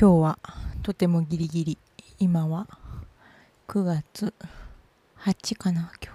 [0.00, 0.38] 今日は
[0.84, 1.78] とてもギリギリ。
[2.20, 2.68] 今は
[3.66, 4.32] 9月
[5.24, 6.14] 8かな今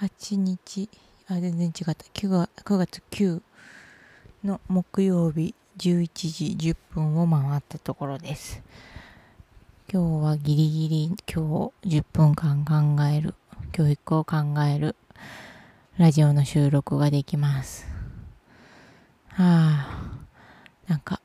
[0.00, 0.34] 日。
[0.34, 0.88] 8日。
[1.28, 1.92] あ全然違った。
[1.92, 3.40] 9月 ,9 月9
[4.42, 8.60] の木曜日11時10分を回ったところです。
[9.88, 13.36] 今日はギリギリ今日10分間考える。
[13.70, 14.38] 教育を考
[14.68, 14.96] える。
[15.98, 17.86] ラジオの収録ができます。
[19.28, 20.00] はあ
[20.88, 21.20] なんか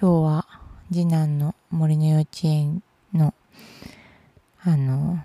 [0.00, 0.46] 今日は
[0.92, 3.34] 次男の森の幼稚園の
[4.60, 5.18] あの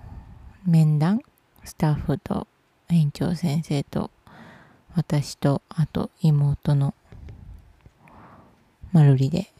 [0.66, 1.20] 面談
[1.62, 2.48] スタッフと
[2.88, 4.10] 園長先生と
[4.96, 6.92] 私とあと妹の
[8.90, 9.54] まるりで。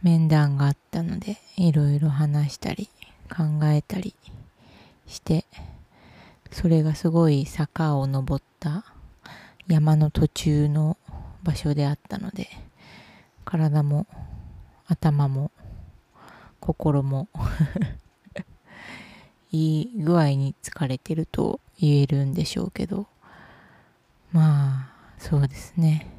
[0.00, 2.88] 面談があったのでいろいろ話したり
[3.28, 4.14] 考えたり
[5.08, 5.44] して
[6.52, 8.84] それがすごい坂を登った
[9.66, 10.96] 山の途中の
[11.42, 12.48] 場所であったので
[13.48, 14.06] 体も
[14.86, 15.50] 頭も
[16.60, 17.28] 心も
[19.50, 23.06] いい具合に疲れてると言えるんでしょうけど。
[24.32, 26.12] まあそうですね。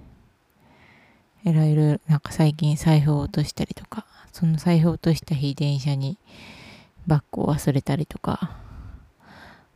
[1.43, 6.17] いろいろなんか最近財布を落としたりとかその財布を落とした日電車に
[7.05, 8.57] バッグを忘れたりとか。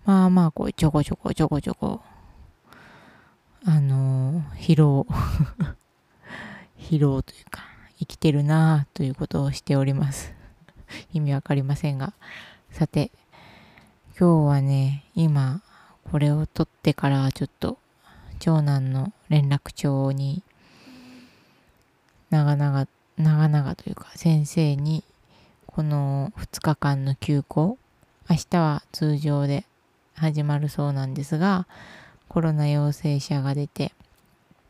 [0.05, 2.01] まあまあこうちょこちょこちょこちょこ
[3.63, 5.05] あの疲労。
[6.83, 7.63] 疲労というか
[7.97, 10.33] 生きてるなぁということをしております。
[11.13, 12.13] 意味わかりませんが。
[12.71, 13.11] さて
[14.19, 15.61] 今日はね今
[16.11, 17.77] これを取ってからちょっと
[18.39, 20.43] 長男の連絡帳に
[22.29, 25.03] 長々長々というか先生に
[25.67, 27.77] この2日間の休校
[28.29, 29.65] 明日は通常で
[30.15, 31.67] 始まるそうなんですが
[32.27, 33.93] コロナ陽性者が出て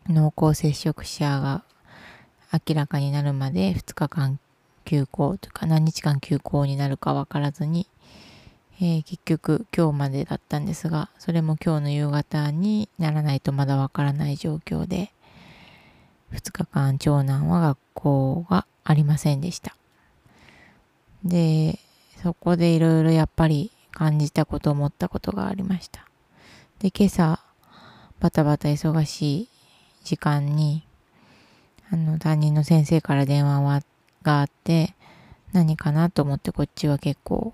[0.07, 1.63] 濃厚接触者が
[2.53, 4.39] 明らかになるまで2日間
[4.85, 7.87] 休校というか何日間休校になるか分からずに、
[8.79, 15.11] えー、結局今日までだったんですがそれも今日の夕方にならないとまだ分からない状況で
[16.31, 19.75] 2日間長男は学校がありませんでした。
[21.23, 21.79] で
[22.21, 26.07] そこでいろいろやっぱり感じたこと思ったことがありました。
[26.79, 27.39] で今朝
[28.19, 29.49] バタバタ忙しい
[30.03, 30.83] 時間に
[31.93, 33.81] あの、担任の先生から電話は
[34.23, 34.95] があって、
[35.51, 37.53] 何かなと思ってこっちは結構、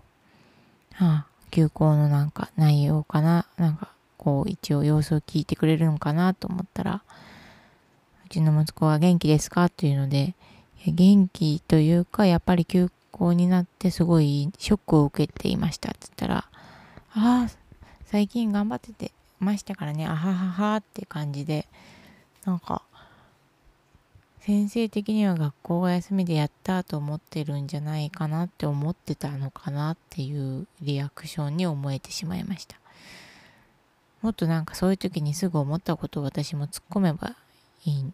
[0.94, 7.03] はあ、休校のなんか内容かな、なんかこう一応様子を聞いてくれるのかなと思ったら、
[8.25, 10.35] うちの息子は元気ですかっていうので、
[10.88, 16.50] 元気というか、やっぱり休校になってすごいショックを受けていましたって言ったら、あ
[17.13, 17.50] あ、
[18.06, 19.11] 最近頑張ってて
[19.41, 21.67] ましたからね、あはははって感じで、
[22.45, 22.83] なんか、
[24.41, 32.77] 先生的には学校が休みでやったと思ってるんじゃないかなって思ってたのかなっていうリアクションに思えてしまいました。
[34.22, 37.35] もっとなんかそういう時にすぐ思ったことを私も突っ込めば
[37.85, 38.05] いい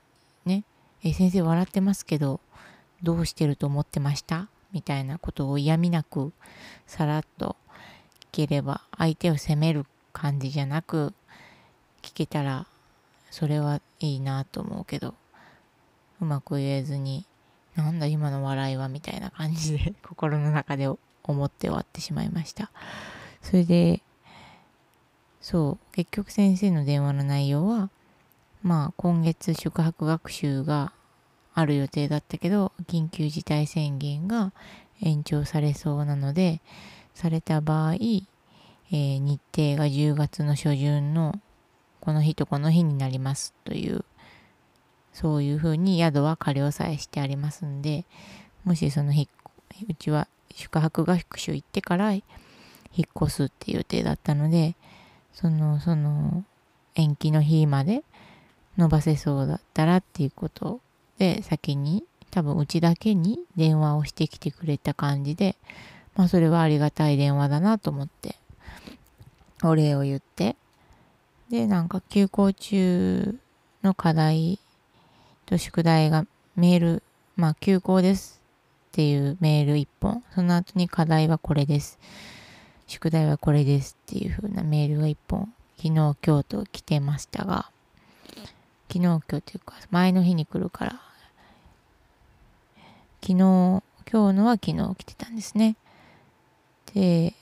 [0.45, 0.63] ね。
[1.03, 2.41] え先生笑ってますけど
[3.01, 4.49] どうしてると思ってました？
[4.73, 6.33] みたいなことを嫌味なく
[6.85, 7.55] さらっと
[8.33, 11.13] 聞ければ相手を責める感じじゃなく
[12.01, 12.67] 聞けたら
[13.31, 15.13] それはいいなと思うけど。
[16.21, 17.25] うまく言えずに、
[17.75, 22.71] なんだ今の笑いはみたいな感じで 心の中で思って終わってしまいました。
[23.41, 24.01] それで、
[25.41, 27.89] そう、結局先生の電話の内容は、
[28.63, 30.91] まあ今月宿泊学習が
[31.53, 34.53] ある予定だったけど、緊急事態宣言が
[35.01, 36.61] 延長されそうなので、
[37.13, 41.39] された場合、えー、日程が10月の初旬の
[42.01, 44.05] この日とこの日になりますという
[45.15, 48.03] そういうふうに宿は仮押さえしてありますんで、
[48.65, 52.23] もしその、うちは宿泊合宿行ってから引っ
[53.23, 54.75] 越すっていう予定だったので、
[55.33, 56.43] その、その、
[56.95, 58.03] 延期の日まで
[58.77, 60.81] 伸ばせそうだったらっていうこと
[61.17, 65.55] で、先に多分うちだけに電話をしてきてくれた感じで、
[66.17, 68.35] まあそれはありがたい電話だなと思って、
[69.63, 70.57] お礼を言って、
[71.49, 73.37] で、なんか休校中
[73.81, 74.59] の課題
[75.45, 76.25] と宿題が
[76.55, 77.03] メール、
[77.35, 78.41] まあ休校です
[78.89, 81.99] っていうメール1本、その後に課題はこれです。
[82.87, 87.69] 宿題はこれですっていう風なメールが1本、昨日今日と来てましたが、
[88.87, 91.01] 昨日今日というか前の日に来るから、
[93.21, 95.75] 昨日、今日のは昨日来てたんですね。
[96.93, 97.33] で、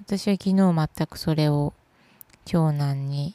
[0.00, 1.74] 私は昨日全くそれを
[2.46, 3.34] 長男に、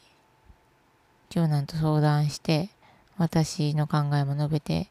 [1.29, 2.69] 長男と相談して、
[3.19, 4.89] 私の考えも述べて、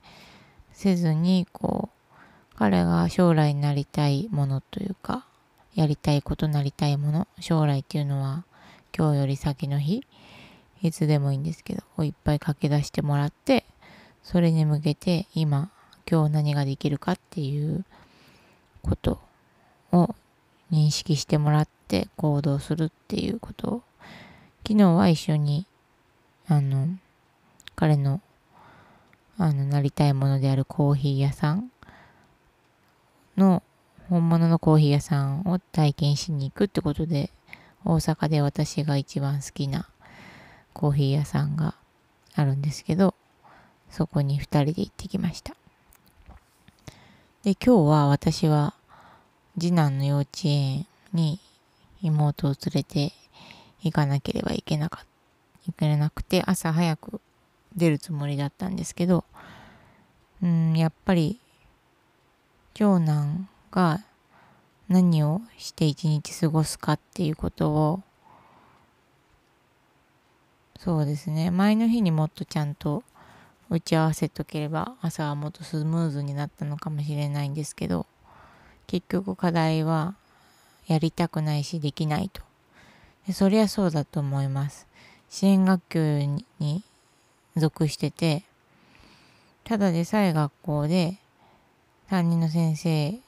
[0.72, 5.26] せずにこう彼が将来になりたいものというか
[5.74, 8.44] やりたいことなりたいもの将来っていうのは
[8.96, 10.06] 今日より先の日
[10.82, 13.64] いつでもいいんですけどをいっぱい書き出してもらって
[14.22, 15.70] それに向けて今
[16.08, 17.84] 今日何ができるかっていう
[18.82, 19.20] こと
[19.92, 20.14] を
[20.70, 23.82] 認識してもらって行動するっていうことを
[24.66, 25.66] 昨日は一緒に
[26.46, 26.88] あの
[27.78, 28.20] 彼の
[29.36, 31.70] あのなりたいものであるコーヒー屋さん
[33.36, 33.62] の
[34.08, 37.30] 本物のコーヒー屋さんを体験しに行くってことで
[37.84, 39.88] 大阪で私が一番好きな
[40.72, 41.76] コーヒー屋さんが
[42.34, 43.14] あるんですけど
[43.90, 45.54] そこに2人で行ってきました。
[47.44, 48.74] で今日は私は
[49.56, 51.38] 次男の幼稚園に
[52.02, 53.12] 妹を連れて
[53.82, 55.04] 行かなければいけなか
[55.68, 57.20] いけなくて朝早く
[57.78, 59.24] 出るつもりだったんですけど
[60.42, 61.40] うんやっぱり
[62.74, 64.04] 長男が
[64.88, 68.02] 何をして一日過ごすかっていうことを
[70.78, 73.02] そうですね前の日にもっとちゃんと
[73.70, 78.06] 打ち合わせとければ朝はもっとスムーズになったのかもしれないんですけど
[78.86, 80.14] 結局課題は
[80.86, 82.42] やりたくないしできないと。
[83.26, 84.86] でそりゃそうだと思います。
[85.28, 86.24] 支援学級
[86.58, 86.82] に
[87.58, 88.44] 属してて
[89.64, 91.18] ただでさえ学校で
[92.08, 93.18] 担任の先生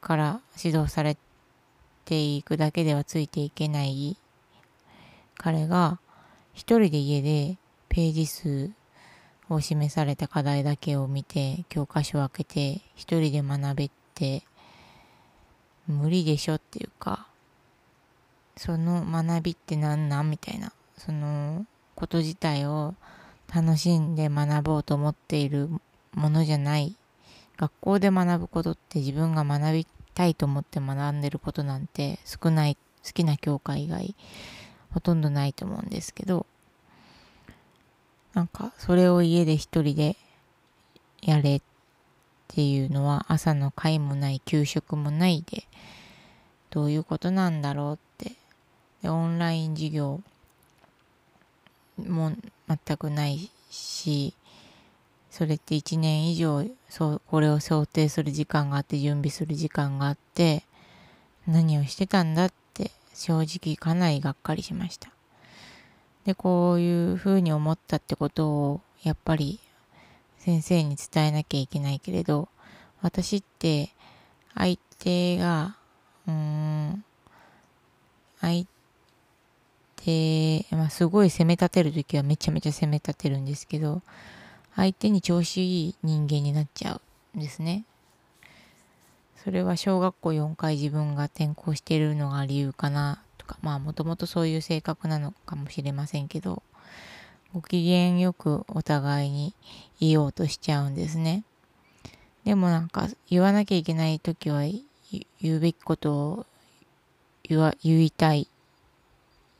[0.00, 1.16] から指導され
[2.04, 4.16] ていくだけではついていけない
[5.36, 5.98] 彼が
[6.52, 7.56] 一人で家で
[7.88, 8.70] ページ数
[9.48, 14.44] を示された課題だけを見て教科書を開けて一人で学べって
[15.88, 17.26] 無理でしょっていうか
[18.56, 21.64] その学びって何なんみたいなその
[21.94, 22.94] こと自体を
[23.52, 25.68] 楽しんで学ぼうと思っている
[26.12, 26.96] ものじゃない
[27.56, 34.14] 学校で学ぶことって自分が学びたいと思って学んでることなんて少ない好きな教科以外
[34.92, 36.46] ほとんどないと思うんですけど
[38.34, 40.16] なんかそれを家で一人で
[41.22, 41.62] やれっ
[42.48, 45.64] ていうのは朝の会もない給食もないで
[46.70, 48.36] どういうことなんだろうって。
[49.02, 50.20] でオンライン授業
[52.10, 52.32] も
[52.68, 54.34] 全くないし
[55.30, 60.64] それって1年以上そうこれを想定する時間があって準備する時間があって
[61.46, 65.10] 何をしてたんだって正直かなりがっかりしました。
[66.24, 69.58] でこういうふうに思ったってことをやっぱり
[70.38, 72.48] 先生に伝えなきゃいけないけれど
[73.00, 73.90] 私って
[74.54, 75.76] 相手が
[76.26, 77.04] うーん
[78.40, 78.79] 相手、
[80.06, 84.00] でまあ、すごい責め立てる時はめちゃめちゃ責め立てるんですけど
[84.74, 87.00] 相手に調子いい人間になっちゃ
[87.34, 87.84] うんですね。
[89.44, 96.62] それは小学校4回自分が転校してるのが理由かなとかまあもともとそういう性格なのかもしれませんけど
[97.54, 99.54] ご機嫌よくお互いに
[99.98, 101.44] 言おうとしちゃうんですね。
[102.44, 106.46] でもなんか言わなきゃいけない時は言うべきことを
[107.42, 108.46] 言わ言いたい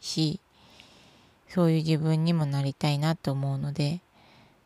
[0.01, 0.41] し
[1.49, 4.01] そういう自分にもなりたいなと思うので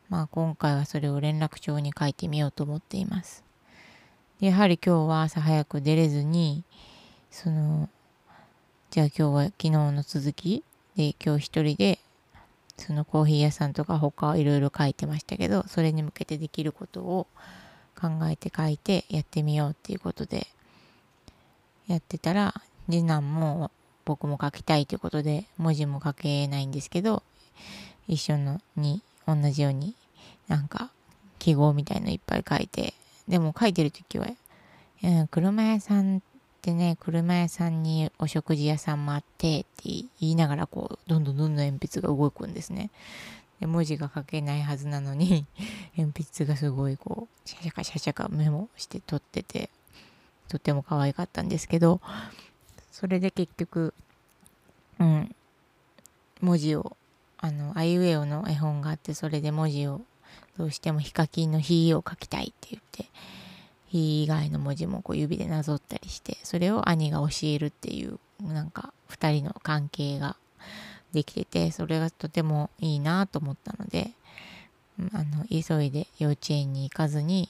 [0.08, 3.43] まあ今回はそれを連絡帳に書いてみようと思っています。
[4.41, 6.64] やはり今日は朝早く出れずに
[7.31, 7.88] その
[8.91, 10.62] じゃあ今日は昨日の続き
[10.96, 11.98] で今日一人で
[12.76, 17.26] そのコーヒー屋さんとか他いろいろ書いてましたけどそれに向けてできることを
[17.98, 20.46] 考えて書いてやってみようっていうことで
[21.86, 22.55] やってたら
[22.91, 23.70] 次男も
[24.05, 27.23] 僕も書きたいということで文字も書けないんですけど
[28.08, 29.94] 一緒のに同じように
[30.49, 30.91] なんか
[31.39, 32.94] 記号みたいのいっぱい書いて
[33.29, 34.29] でも書いてる時は、
[35.31, 36.20] 車屋さんっ
[36.61, 39.69] てね車屋さんにお食事屋さんもあってって
[40.20, 42.91] 言いながらこうどんどんどんどん鉛筆が動くんですね。
[43.61, 45.46] で文字が書けないはずなのに
[45.96, 49.70] 鉛筆がすごいこうシャシャカシャシャカメモして撮ってて
[50.49, 52.01] とっても可愛かったんですけど
[52.94, 53.93] それで結局
[55.01, 55.34] うん。
[56.41, 56.96] 文字を
[57.39, 60.03] あのアイウェオの絵本があってそれで文字を
[60.56, 63.06] どうしてもヒカキンの「ヒ」を書きたいって言って
[63.89, 70.36] 「ヒ」以外の文字もこう指でなぞったりしてそれを兄が教えるっていうなんか2人の関係が
[71.13, 74.13] できててそれがとてもいいなと思ったので
[75.13, 77.48] あの急いで幼稚園に行かずに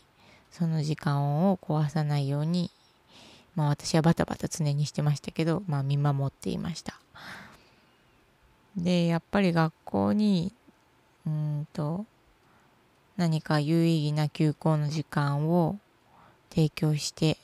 [0.50, 2.70] その時間を壊さないように
[3.56, 7.00] まあ私はバタバタ常にしてましたけどまあ見守っていました。
[8.76, 10.52] でやっぱり学校に
[11.26, 12.04] うんと
[13.16, 15.78] 何か有意義な休校の時間を
[16.50, 17.38] 提供して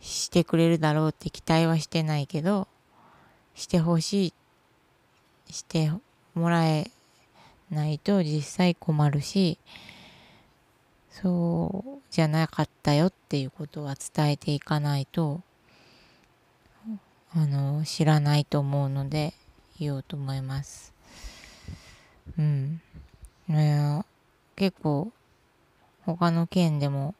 [0.00, 2.68] してくれるだろうって期待はしてないけど
[3.54, 4.26] してほし
[5.48, 5.90] いして
[6.34, 6.90] もらえ
[7.70, 9.58] ないと実際困るし
[11.22, 15.42] そうじゃなかったよっていうことは伝えていかないと
[17.32, 19.32] あの知らないと思うので
[19.78, 20.92] 言おうと思います。
[22.36, 22.80] うん。
[24.56, 25.12] 結構
[26.04, 27.14] 他の県でも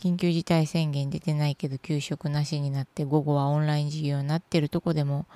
[0.00, 5.26] 緊急事態宣言出てないけど給食なしになって午後はオンライン授業になってるとこでも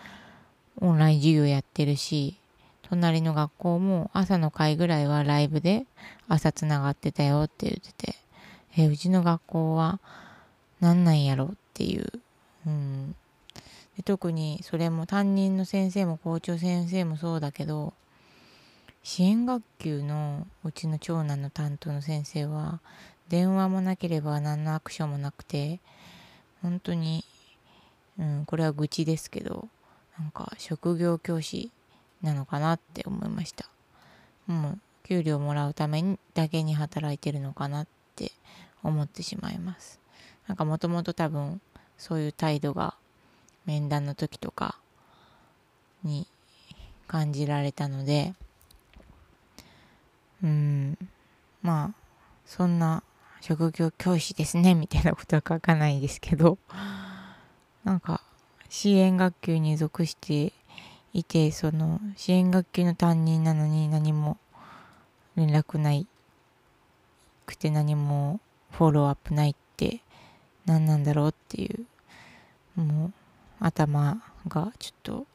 [0.81, 2.39] オンライン授業やってるし
[2.88, 5.87] 隣の学校も朝の会ぐらいはライブで
[6.29, 8.14] 朝つながってたよって言ってて
[8.76, 10.00] えうちの学校は
[10.81, 12.12] なんなんやろっていう、
[12.67, 13.14] うん、
[13.97, 17.95] で特にそれも担任の先生も校長先生もそうだけど
[19.03, 22.81] 支援学級のうちの長男の担当の先生は
[23.29, 25.81] 電話もなければ何のアクションもなくて
[26.62, 27.25] 本当に、
[28.19, 29.69] うん、これは愚痴ですけど
[30.19, 31.71] なんか職業教師
[32.25, 33.66] なのかなって思いました。
[34.47, 38.33] もう給料もらうためにだけに働いてるのかなって
[38.83, 40.00] 思ってしまいます。
[40.49, 41.61] なんかもともと多分
[41.97, 42.95] そういう態度が
[43.66, 44.78] 面談の時とか
[46.02, 46.26] に
[47.07, 48.35] 感じられたので
[50.43, 50.99] うん
[51.62, 51.95] まあ
[52.45, 53.02] そんな
[53.40, 56.59] 職業教師ですねみたいなことは書かないですけど
[57.85, 58.21] なんか
[58.69, 60.52] 支援学級に属して
[61.14, 64.37] いてその支援学級の担任なのに何も
[65.37, 66.06] 連絡ない
[67.47, 68.40] くて何も
[68.73, 70.00] フォローアップないって
[70.66, 73.12] 何なんだろうっていうもう
[73.61, 75.26] 頭がちょっと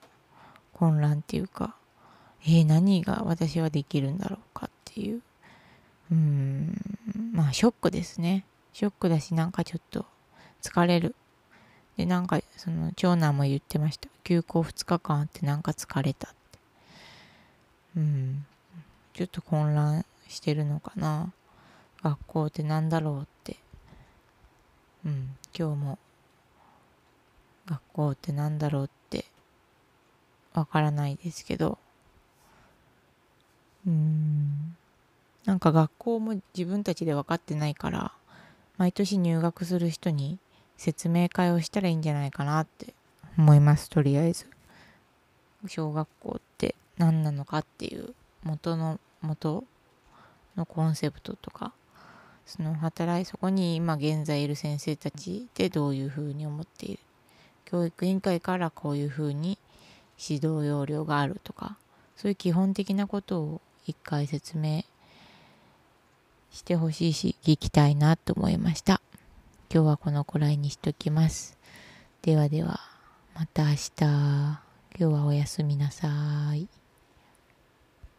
[0.74, 1.76] 混乱っていうか
[2.46, 5.22] えー、何が私はできるんだろうかっていう。
[6.12, 6.76] うん
[7.34, 8.46] まあショックですね。
[8.74, 10.06] ショックだしなんかちょっと
[10.62, 11.16] 疲れる。
[12.00, 14.08] でなんかその長男も言ってました。
[14.24, 16.60] 休校2日間あってなんか疲れたって。
[17.98, 18.46] うん。
[19.14, 21.34] ちょっと混乱してるのかな。
[22.02, 23.58] 学校ってなんだろうって。
[25.06, 25.36] うん。
[25.54, 26.00] 今日も
[27.66, 29.26] 学校ってなんだろうって。
[30.54, 31.78] わからないですけど。
[33.86, 34.78] うん。
[35.44, 38.14] なんか学校も自分たちで分かってないから
[38.78, 40.40] 毎年入学する人に
[40.80, 42.94] 説明会をしたらいいんじゃないかなって
[43.38, 43.90] 思います。
[43.90, 44.48] とりあえず。
[45.68, 49.66] 小学校って何なのかっていう元の元
[50.56, 51.74] のコンセプトとか
[52.46, 57.00] その働いそこに今現在いる先生たちでどういうふうに思っている。
[57.66, 59.60] 教育委員会からこういうふうに
[60.18, 61.78] 指導要領があるとか
[62.16, 64.86] そういう基本的なことを一回説明
[66.52, 69.02] してほしいし聞きたいなと思いました。
[69.72, 71.56] 今日はこのくらいにしときます。
[72.24, 72.80] ではでは
[73.36, 73.92] また明日。
[74.02, 74.60] 今
[74.98, 76.08] 日はおやすみなさ
[76.56, 76.79] い。